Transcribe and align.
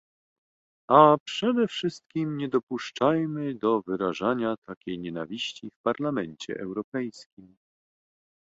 A 0.89 1.17
przede 1.25 1.67
wszystkim 1.67 2.37
nie 2.37 2.49
dopuszczajmy 2.49 3.55
do 3.55 3.81
wyrażania 3.81 4.55
takiej 4.67 4.99
nienawiści 4.99 5.69
w 5.69 5.81
Parlamencie 5.83 6.59
Europejskim! 6.59 7.55